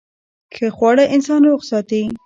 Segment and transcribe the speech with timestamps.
[0.55, 2.03] ښه خواړه انسان روغ ساتي.